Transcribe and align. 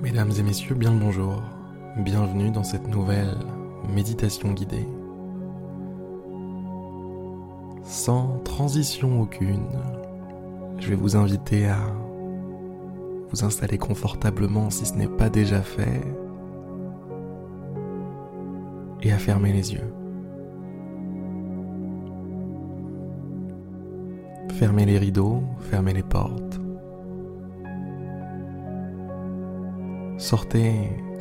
Mesdames 0.00 0.30
et 0.38 0.42
messieurs, 0.44 0.76
bien 0.76 0.92
le 0.92 1.00
bonjour. 1.00 1.42
Bienvenue 1.96 2.52
dans 2.52 2.62
cette 2.62 2.86
nouvelle 2.86 3.36
méditation 3.92 4.52
guidée. 4.52 4.86
Sans 7.82 8.38
transition 8.44 9.20
aucune, 9.20 9.66
je 10.78 10.88
vais 10.88 10.94
vous 10.94 11.16
inviter 11.16 11.66
à 11.66 11.80
vous 13.30 13.44
installer 13.44 13.76
confortablement 13.76 14.70
si 14.70 14.86
ce 14.86 14.94
n'est 14.94 15.08
pas 15.08 15.30
déjà 15.30 15.62
fait 15.62 16.00
et 19.02 19.10
à 19.10 19.18
fermer 19.18 19.52
les 19.52 19.72
yeux. 19.72 19.92
Fermez 24.52 24.86
les 24.86 24.98
rideaux, 24.98 25.42
fermez 25.58 25.92
les 25.92 26.04
portes. 26.04 26.60
Sortez 30.18 30.74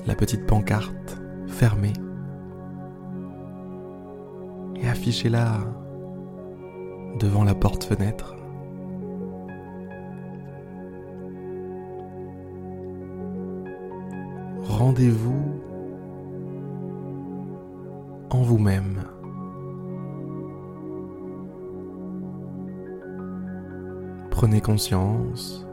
la 0.07 0.15
petite 0.15 0.47
pancarte 0.47 1.21
fermée 1.45 1.93
et 4.75 4.87
affichez-la 4.87 5.59
devant 7.19 7.43
la 7.43 7.53
porte-fenêtre. 7.53 8.35
Rendez-vous 14.63 15.61
en 18.31 18.41
vous-même. 18.41 19.03
Prenez 24.31 24.59
conscience 24.59 25.67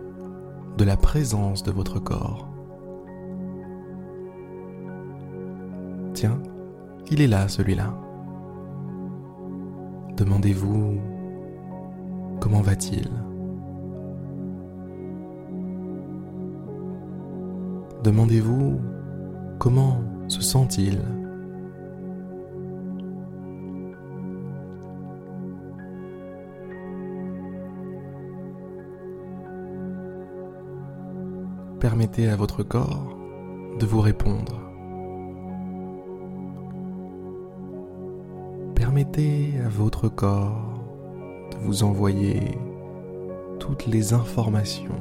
de 0.76 0.84
la 0.84 0.98
présence 0.98 1.62
de 1.62 1.72
votre 1.72 1.98
corps. 2.00 2.53
Il 7.10 7.20
est 7.20 7.26
là 7.26 7.48
celui-là. 7.48 7.94
Demandez-vous 10.16 11.00
comment 12.40 12.60
va-t-il? 12.60 13.10
Demandez-vous 18.02 18.80
comment 19.58 19.98
se 20.28 20.40
sent-il? 20.40 21.00
Permettez 31.80 32.28
à 32.28 32.36
votre 32.36 32.62
corps 32.62 33.16
de 33.78 33.86
vous 33.86 34.00
répondre. 34.00 34.73
À 39.16 39.68
votre 39.68 40.08
corps 40.08 40.74
de 41.52 41.58
vous 41.58 41.84
envoyer 41.84 42.58
toutes 43.60 43.86
les 43.86 44.12
informations 44.12 44.98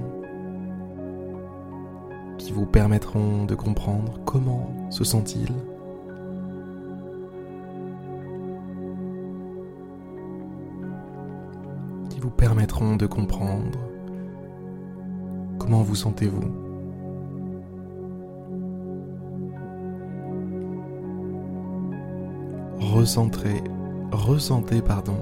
qui 2.38 2.52
vous 2.52 2.67
permettront 2.67 3.45
de 3.45 3.56
comprendre 3.56 4.19
comment 4.23 4.69
se 4.91 5.03
sent-il. 5.03 5.47
Qui 12.11 12.19
vous 12.19 12.30
permettront 12.30 12.95
de 12.95 13.08
comprendre 13.08 13.80
comment 15.58 15.81
vous 15.81 15.95
sentez-vous. 15.95 16.53
Recentrez, 22.80 23.63
ressentez, 24.13 24.81
pardon, 24.81 25.18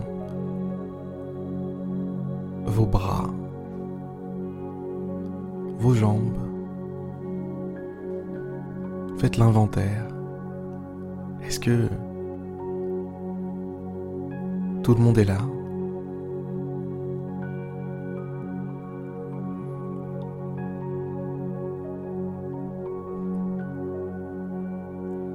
vos 2.66 2.86
bras, 2.86 3.30
vos 5.80 5.94
jambes. 5.94 6.38
Faites 9.18 9.38
l'inventaire. 9.38 10.08
Est-ce 11.44 11.60
que 11.60 11.88
tout 14.84 14.96
le 14.96 15.02
monde 15.02 15.18
est 15.18 15.26
là? 15.26 15.38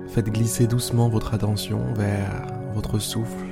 Faites 0.09 0.31
glisser 0.31 0.67
doucement 0.67 1.09
votre 1.09 1.35
attention 1.35 1.81
vers 1.95 2.47
votre 2.77 2.99
souffle. 2.99 3.47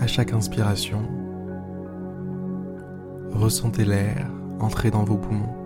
À 0.00 0.06
chaque 0.06 0.32
inspiration, 0.32 1.02
ressentez 3.32 3.84
l'air 3.84 4.24
entrer 4.60 4.92
dans 4.92 5.02
vos 5.02 5.16
poumons. 5.16 5.57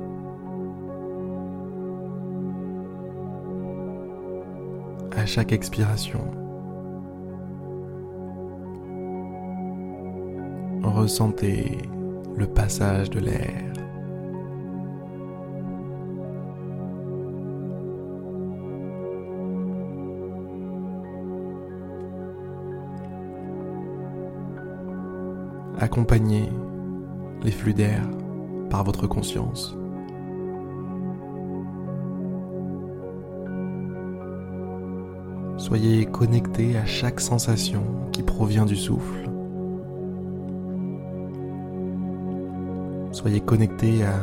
À 5.22 5.26
chaque 5.26 5.52
expiration. 5.52 6.24
Ressentez 10.82 11.78
le 12.36 12.48
passage 12.48 13.08
de 13.08 13.20
l'air. 13.20 13.72
Accompagnez 25.78 26.48
les 27.44 27.52
flux 27.52 27.74
d'air 27.74 28.02
par 28.70 28.82
votre 28.82 29.06
conscience. 29.06 29.76
Soyez 35.62 36.06
connecté 36.06 36.76
à 36.76 36.84
chaque 36.84 37.20
sensation 37.20 37.84
qui 38.10 38.24
provient 38.24 38.66
du 38.66 38.74
souffle. 38.74 39.30
Soyez 43.12 43.40
connecté 43.40 44.02
à 44.02 44.18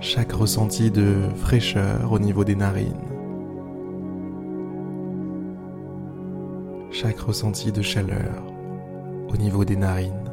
chaque 0.00 0.32
ressenti 0.32 0.90
de 0.90 1.28
fraîcheur 1.36 2.10
au 2.10 2.18
niveau 2.18 2.42
des 2.42 2.56
narines. 2.56 2.98
Chaque 6.90 7.20
ressenti 7.20 7.70
de 7.70 7.82
chaleur 7.82 8.42
au 9.32 9.36
niveau 9.36 9.64
des 9.64 9.76
narines. 9.76 10.23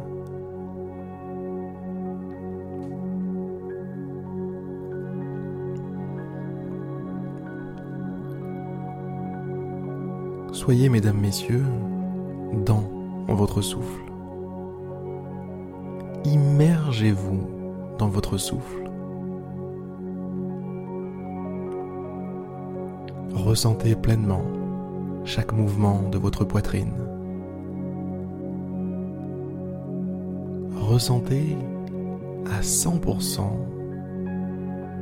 Soyez, 10.63 10.89
mesdames, 10.89 11.17
messieurs, 11.17 11.65
dans 12.67 12.83
votre 13.27 13.61
souffle. 13.61 14.03
Immergez-vous 16.23 17.47
dans 17.97 18.09
votre 18.09 18.37
souffle. 18.37 18.87
Ressentez 23.33 23.95
pleinement 23.95 24.43
chaque 25.25 25.51
mouvement 25.51 26.03
de 26.11 26.19
votre 26.19 26.45
poitrine. 26.45 26.93
Ressentez 30.75 31.57
à 32.55 32.61
100%, 32.61 33.49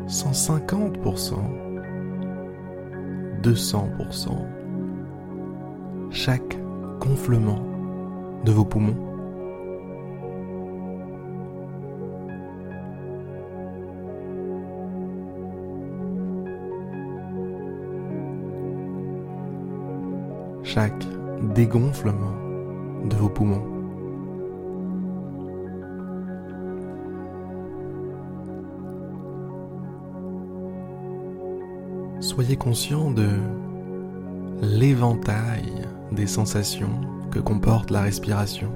150%, 0.08 1.36
200% 3.44 4.59
chaque 6.12 6.58
gonflement 7.00 7.64
de 8.44 8.52
vos 8.52 8.66
poumons. 8.66 8.96
Chaque 20.64 21.06
dégonflement 21.56 22.36
de 23.06 23.16
vos 23.16 23.30
poumons. 23.30 23.80
soyez 32.40 32.58
conscient 32.58 33.12
de 33.12 33.28
l'éventail 34.62 35.72
des 36.12 36.28
sensations 36.28 37.02
que 37.32 37.40
comporte 37.40 37.92
la 37.92 38.02
respiration. 38.02 38.72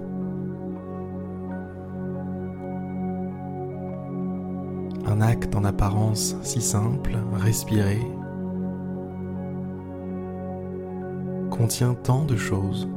Un 5.05 5.21
acte 5.21 5.55
en 5.55 5.63
apparence 5.63 6.35
si 6.41 6.61
simple, 6.61 7.17
respirer, 7.33 8.01
contient 11.51 11.93
tant 11.93 12.25
de 12.25 12.35
choses. 12.35 12.87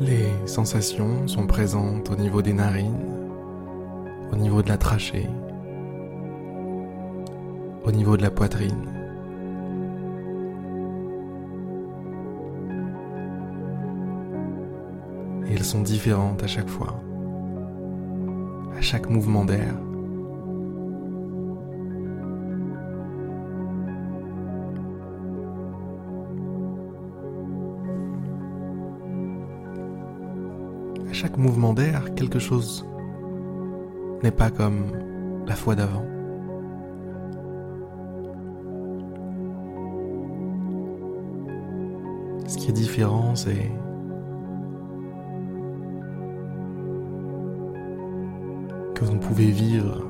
Les 0.00 0.24
sensations 0.46 1.28
sont 1.28 1.46
présentes 1.46 2.08
au 2.10 2.16
niveau 2.16 2.40
des 2.40 2.54
narines, 2.54 3.04
au 4.32 4.36
niveau 4.36 4.62
de 4.62 4.70
la 4.70 4.78
trachée, 4.78 5.28
au 7.84 7.92
niveau 7.92 8.16
de 8.16 8.22
la 8.22 8.30
poitrine. 8.30 8.88
Et 15.46 15.52
elles 15.52 15.64
sont 15.64 15.82
différentes 15.82 16.42
à 16.42 16.46
chaque 16.46 16.70
fois, 16.70 16.98
à 18.78 18.80
chaque 18.80 19.10
mouvement 19.10 19.44
d'air. 19.44 19.74
Chaque 31.20 31.36
mouvement 31.36 31.74
d'air, 31.74 32.14
quelque 32.14 32.38
chose 32.38 32.86
n'est 34.22 34.30
pas 34.30 34.50
comme 34.50 34.86
la 35.46 35.54
fois 35.54 35.74
d'avant. 35.74 36.06
Ce 42.46 42.56
qui 42.56 42.70
est 42.70 42.72
différent, 42.72 43.34
c'est 43.34 43.70
que 48.94 49.04
vous 49.04 49.12
ne 49.12 49.18
pouvez 49.18 49.50
vivre 49.50 50.02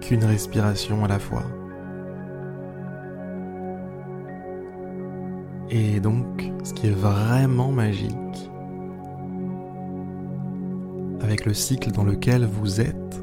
qu'une 0.00 0.24
respiration 0.24 1.04
à 1.04 1.08
la 1.08 1.18
fois. 1.18 1.44
Et 5.68 6.00
donc, 6.00 6.50
ce 6.62 6.72
qui 6.72 6.86
est 6.86 6.98
vraiment 6.98 7.70
magique, 7.70 8.16
avec 11.34 11.46
le 11.46 11.54
cycle 11.54 11.90
dans 11.90 12.04
lequel 12.04 12.44
vous 12.44 12.80
êtes 12.80 13.20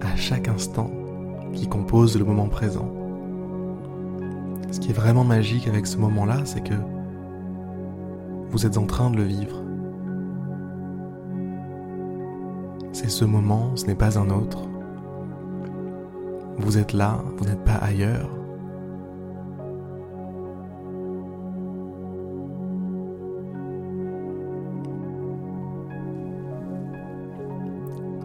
à 0.00 0.16
chaque 0.16 0.48
instant 0.48 0.90
qui 1.52 1.68
compose 1.68 2.18
le 2.18 2.24
moment 2.24 2.48
présent. 2.48 2.92
Ce 4.72 4.80
qui 4.80 4.90
est 4.90 4.94
vraiment 4.94 5.22
magique 5.22 5.68
avec 5.68 5.86
ce 5.86 5.98
moment-là, 5.98 6.40
c'est 6.44 6.64
que 6.64 6.74
vous 8.48 8.66
êtes 8.66 8.76
en 8.76 8.86
train 8.86 9.08
de 9.08 9.18
le 9.18 9.22
vivre. 9.22 9.62
C'est 12.90 13.08
ce 13.08 13.24
moment, 13.24 13.76
ce 13.76 13.86
n'est 13.86 13.94
pas 13.94 14.18
un 14.18 14.28
autre. 14.28 14.66
Vous 16.58 16.76
êtes 16.76 16.92
là, 16.92 17.22
vous 17.36 17.44
n'êtes 17.44 17.62
pas 17.62 17.76
ailleurs. 17.76 18.39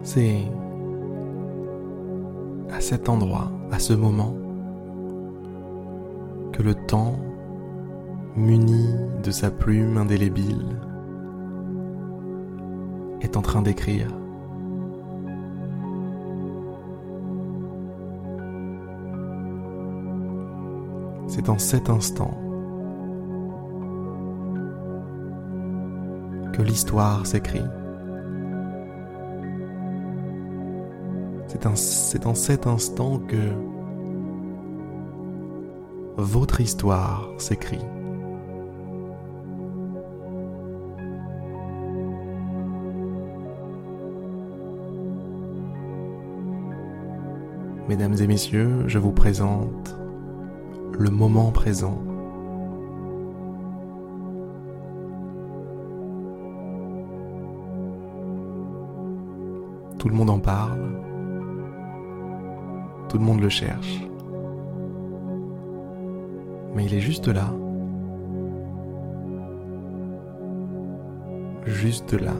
C'est 0.06 0.46
à 2.70 2.80
cet 2.80 3.08
endroit, 3.08 3.50
à 3.72 3.80
ce 3.80 3.92
moment, 3.92 4.36
que 6.52 6.62
le 6.62 6.76
temps, 6.76 7.16
muni 8.36 8.94
de 9.24 9.32
sa 9.32 9.50
plume 9.50 9.98
indélébile, 9.98 10.78
est 13.20 13.36
en 13.36 13.42
train 13.42 13.62
d'écrire. 13.62 14.06
C'est 21.26 21.48
en 21.48 21.58
cet 21.58 21.90
instant 21.90 22.30
que 26.52 26.62
l'histoire 26.62 27.26
s'écrit. 27.26 27.64
C'est 31.48 32.22
dans 32.22 32.34
cet 32.34 32.66
instant 32.66 33.18
que 33.18 33.36
votre 36.16 36.60
histoire 36.60 37.28
s'écrit. 37.38 37.80
Mesdames 47.88 48.14
et 48.20 48.26
messieurs, 48.26 48.84
je 48.88 48.98
vous 48.98 49.12
présente 49.12 49.96
le 50.98 51.10
moment 51.10 51.52
présent. 51.52 52.02
Tout 59.98 60.08
le 60.08 60.14
monde 60.14 60.30
en 60.30 60.40
parle. 60.40 60.95
Tout 63.08 63.18
le 63.18 63.24
monde 63.24 63.40
le 63.40 63.48
cherche. 63.48 64.00
Mais 66.74 66.84
il 66.84 66.94
est 66.94 67.00
juste 67.00 67.28
là. 67.28 67.52
Juste 71.64 72.12
là. 72.12 72.34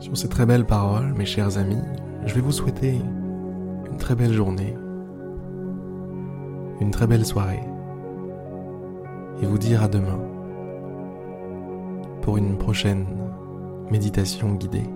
Sur 0.00 0.16
ces 0.16 0.28
très 0.28 0.46
belles 0.46 0.64
paroles, 0.64 1.12
mes 1.14 1.26
chers 1.26 1.58
amis, 1.58 1.76
je 2.24 2.34
vais 2.34 2.40
vous 2.40 2.52
souhaiter 2.52 3.00
une 3.90 3.96
très 3.98 4.14
belle 4.14 4.32
journée 4.32 4.76
une 6.80 6.90
très 6.90 7.06
belle 7.06 7.24
soirée 7.24 7.62
et 9.42 9.46
vous 9.46 9.58
dire 9.58 9.82
à 9.82 9.88
demain 9.88 10.18
pour 12.22 12.36
une 12.36 12.58
prochaine 12.58 13.06
méditation 13.90 14.54
guidée. 14.54 14.88